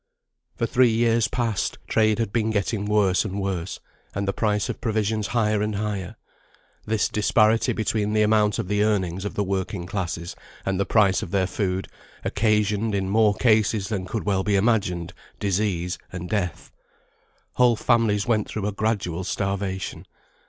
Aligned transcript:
For 0.55 0.65
three 0.65 0.89
years 0.89 1.27
past, 1.27 1.77
trade 1.87 2.17
had 2.17 2.33
been 2.33 2.49
getting 2.49 2.85
worse 2.85 3.23
and 3.23 3.39
worse, 3.39 3.79
and 4.15 4.27
the 4.27 4.33
price 4.33 4.67
of 4.67 4.81
provisions 4.81 5.27
higher 5.27 5.61
and 5.61 5.75
higher. 5.75 6.15
This 6.87 7.07
disparity 7.07 7.71
between 7.71 8.13
the 8.13 8.23
amount 8.23 8.57
of 8.57 8.67
the 8.67 8.83
earnings 8.83 9.25
of 9.25 9.35
the 9.35 9.43
working 9.43 9.85
classes 9.85 10.35
and 10.65 10.79
the 10.79 10.87
price 10.87 11.21
of 11.21 11.29
their 11.29 11.45
food, 11.45 11.87
occasioned, 12.25 12.95
in 12.95 13.09
more 13.11 13.35
cases 13.35 13.89
than 13.89 14.07
could 14.07 14.23
well 14.25 14.41
be 14.43 14.55
imagined, 14.55 15.13
disease 15.39 15.99
and 16.11 16.27
death. 16.27 16.71
Whole 17.57 17.75
families 17.75 18.25
went 18.25 18.47
through 18.49 18.65
a 18.65 18.71
gradual 18.71 19.23
starvation. 19.23 20.07